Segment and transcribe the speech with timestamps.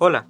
[0.00, 0.28] Hola,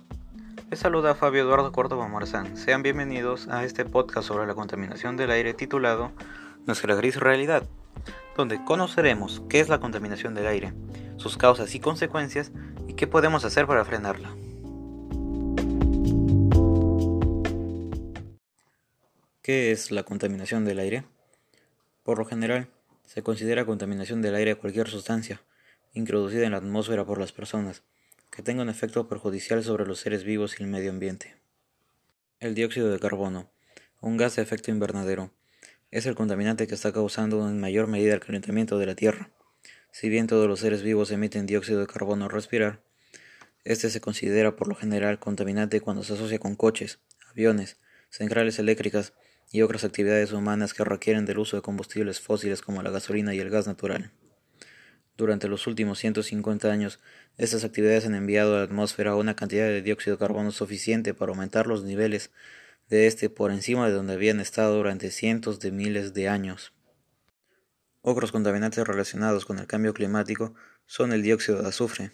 [0.70, 2.56] les saluda Fabio Eduardo Córdoba Marzán.
[2.56, 6.10] Sean bienvenidos a este podcast sobre la contaminación del aire titulado
[6.64, 7.68] Nuestra gris realidad,
[8.34, 10.72] donde conoceremos qué es la contaminación del aire,
[11.18, 12.50] sus causas y consecuencias
[12.86, 14.30] y qué podemos hacer para frenarla.
[19.42, 21.04] ¿Qué es la contaminación del aire?
[22.04, 22.68] Por lo general,
[23.04, 25.42] se considera contaminación del aire cualquier sustancia
[25.92, 27.82] introducida en la atmósfera por las personas
[28.38, 31.34] que tenga un efecto perjudicial sobre los seres vivos y el medio ambiente.
[32.38, 33.50] El dióxido de carbono,
[34.00, 35.32] un gas de efecto invernadero,
[35.90, 39.32] es el contaminante que está causando en mayor medida el calentamiento de la Tierra.
[39.90, 42.80] Si bien todos los seres vivos emiten dióxido de carbono al respirar,
[43.64, 47.00] este se considera por lo general contaminante cuando se asocia con coches,
[47.32, 49.14] aviones, centrales eléctricas
[49.50, 53.40] y otras actividades humanas que requieren del uso de combustibles fósiles como la gasolina y
[53.40, 54.12] el gas natural.
[55.18, 57.00] Durante los últimos 150 años,
[57.38, 61.30] estas actividades han enviado a la atmósfera una cantidad de dióxido de carbono suficiente para
[61.30, 62.30] aumentar los niveles
[62.88, 66.72] de este por encima de donde habían estado durante cientos de miles de años.
[68.00, 70.54] Otros contaminantes relacionados con el cambio climático
[70.86, 72.12] son el dióxido de azufre,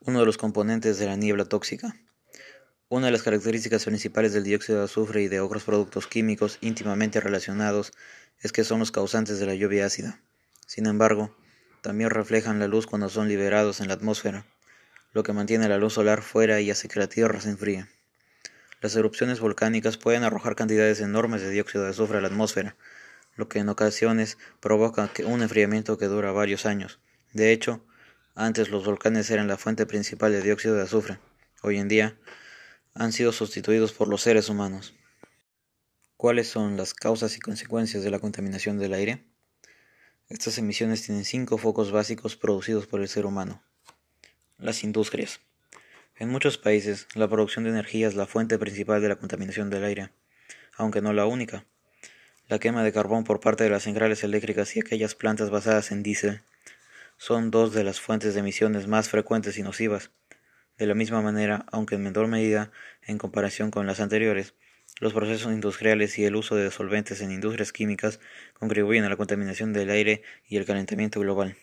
[0.00, 1.94] uno de los componentes de la niebla tóxica.
[2.88, 7.20] Una de las características principales del dióxido de azufre y de otros productos químicos íntimamente
[7.20, 7.92] relacionados
[8.40, 10.22] es que son los causantes de la lluvia ácida.
[10.66, 11.36] Sin embargo,
[11.84, 14.46] también reflejan la luz cuando son liberados en la atmósfera,
[15.12, 17.86] lo que mantiene la luz solar fuera y hace que la Tierra se enfríe.
[18.80, 22.74] Las erupciones volcánicas pueden arrojar cantidades enormes de dióxido de azufre a la atmósfera,
[23.36, 27.00] lo que en ocasiones provoca un enfriamiento que dura varios años.
[27.34, 27.84] De hecho,
[28.34, 31.18] antes los volcanes eran la fuente principal de dióxido de azufre.
[31.62, 32.16] Hoy en día
[32.94, 34.94] han sido sustituidos por los seres humanos.
[36.16, 39.33] ¿Cuáles son las causas y consecuencias de la contaminación del aire?
[40.30, 43.62] Estas emisiones tienen cinco focos básicos producidos por el ser humano.
[44.56, 45.40] Las industrias.
[46.16, 49.84] En muchos países, la producción de energía es la fuente principal de la contaminación del
[49.84, 50.12] aire,
[50.78, 51.66] aunque no la única.
[52.48, 56.02] La quema de carbón por parte de las centrales eléctricas y aquellas plantas basadas en
[56.02, 56.40] diésel
[57.18, 60.10] son dos de las fuentes de emisiones más frecuentes y nocivas.
[60.78, 62.72] De la misma manera, aunque en menor medida
[63.02, 64.54] en comparación con las anteriores,
[65.00, 68.20] los procesos industriales y el uso de solventes en industrias químicas
[68.52, 71.56] contribuyen a la contaminación del aire y el calentamiento global.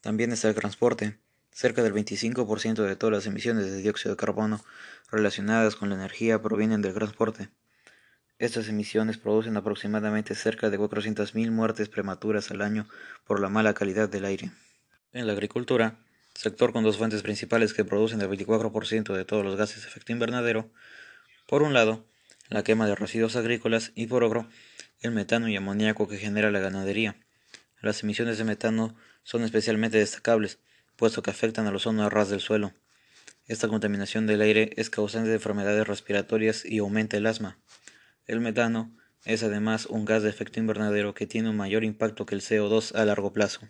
[0.00, 1.18] También está el transporte.
[1.52, 4.64] Cerca del 25% de todas las emisiones de dióxido de carbono
[5.10, 7.50] relacionadas con la energía provienen del transporte.
[8.38, 12.88] Estas emisiones producen aproximadamente cerca de 400.000 muertes prematuras al año
[13.24, 14.50] por la mala calidad del aire.
[15.12, 15.98] En la agricultura,
[16.34, 20.10] sector con dos fuentes principales que producen el 24% de todos los gases de efecto
[20.10, 20.70] invernadero,
[21.52, 22.06] por un lado,
[22.48, 24.48] la quema de residuos agrícolas y por otro,
[25.02, 27.14] el metano y amoníaco que genera la ganadería.
[27.82, 30.60] Las emisiones de metano son especialmente destacables,
[30.96, 32.72] puesto que afectan al ozono a ras del suelo.
[33.48, 37.58] Esta contaminación del aire es causante de enfermedades respiratorias y aumenta el asma.
[38.26, 38.90] El metano
[39.26, 42.94] es además un gas de efecto invernadero que tiene un mayor impacto que el CO2
[42.94, 43.60] a largo plazo.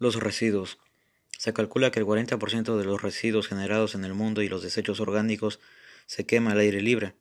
[0.00, 0.78] Los residuos.
[1.38, 4.98] Se calcula que el 40% de los residuos generados en el mundo y los desechos
[4.98, 5.60] orgánicos
[6.08, 7.14] se quema al aire libre,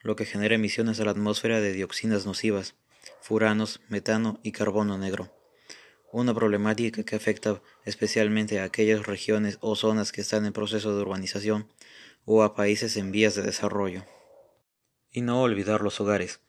[0.00, 2.74] lo que genera emisiones a la atmósfera de dioxinas nocivas,
[3.20, 5.32] furanos, metano y carbono negro.
[6.10, 11.02] Una problemática que afecta especialmente a aquellas regiones o zonas que están en proceso de
[11.02, 11.68] urbanización
[12.24, 14.04] o a países en vías de desarrollo.
[15.12, 16.40] Y no olvidar los hogares.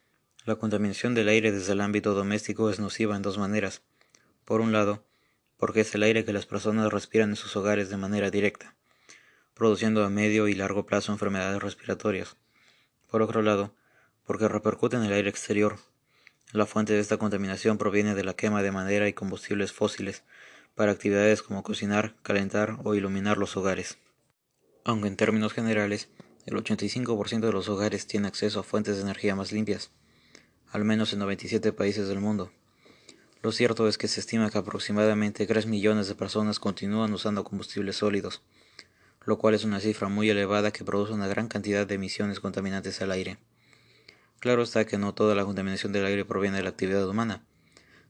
[0.43, 3.83] La contaminación del aire desde el ámbito doméstico es nociva en dos maneras.
[4.43, 5.05] Por un lado,
[5.55, 8.75] porque es el aire que las personas respiran en sus hogares de manera directa
[9.55, 12.35] produciendo a medio y largo plazo enfermedades respiratorias.
[13.09, 13.73] Por otro lado,
[14.25, 15.77] porque repercute en el aire exterior.
[16.51, 20.23] La fuente de esta contaminación proviene de la quema de madera y combustibles fósiles
[20.75, 23.97] para actividades como cocinar, calentar o iluminar los hogares.
[24.83, 26.09] Aunque en términos generales,
[26.45, 29.91] el 85% de los hogares tiene acceso a fuentes de energía más limpias,
[30.69, 32.51] al menos en 97 países del mundo.
[33.41, 37.95] Lo cierto es que se estima que aproximadamente 3 millones de personas continúan usando combustibles
[37.97, 38.41] sólidos,
[39.25, 43.01] lo cual es una cifra muy elevada que produce una gran cantidad de emisiones contaminantes
[43.01, 43.37] al aire.
[44.39, 47.45] Claro está que no toda la contaminación del aire proviene de la actividad humana.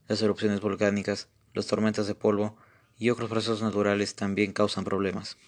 [0.08, 2.56] Las erupciones volcánicas, las tormentas de polvo
[2.98, 5.38] y otros procesos naturales también causan problemas.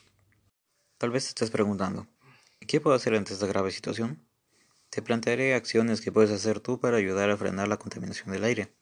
[0.96, 2.06] Tal vez te estés preguntando,
[2.66, 4.26] ¿qué puedo hacer ante esta grave situación?
[4.90, 8.72] Te plantearé acciones que puedes hacer tú para ayudar a frenar la contaminación del aire.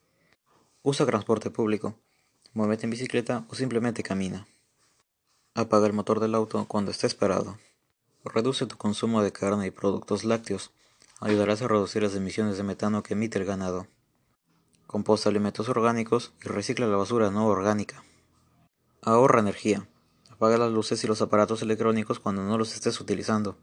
[0.83, 1.99] Usa transporte público,
[2.53, 4.47] muévete en bicicleta o simplemente camina.
[5.57, 7.57] Apaga el motor del auto cuando estés parado.
[8.27, 10.71] Reduce tu consumo de carne y productos lácteos.
[11.19, 13.87] Ayudarás a reducir las emisiones de metano que emite el ganado.
[14.87, 18.05] Composta alimentos orgánicos y recicla la basura no orgánica.
[19.01, 19.89] Ahorra energía.
[20.31, 23.57] Apaga las luces y los aparatos electrónicos cuando no los estés utilizando.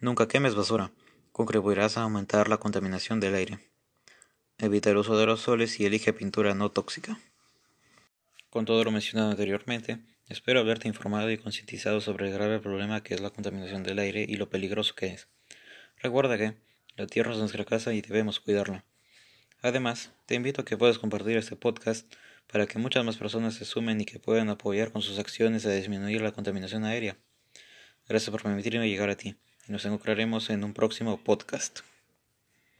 [0.00, 0.90] Nunca quemes basura.
[1.32, 3.70] Contribuirás a aumentar la contaminación del aire.
[4.56, 7.20] Evita el uso de aerosoles y elige pintura no tóxica.
[8.48, 13.14] Con todo lo mencionado anteriormente, espero haberte informado y concientizado sobre el grave problema que
[13.14, 15.28] es la contaminación del aire y lo peligroso que es.
[15.96, 16.54] Recuerda que
[16.96, 18.84] la tierra es nuestra casa y debemos cuidarla.
[19.60, 22.12] Además, te invito a que puedas compartir este podcast
[22.50, 25.72] para que muchas más personas se sumen y que puedan apoyar con sus acciones a
[25.72, 27.16] disminuir la contaminación aérea.
[28.08, 29.36] Gracias por permitirme llegar a ti
[29.68, 31.80] y nos encontraremos en un próximo podcast.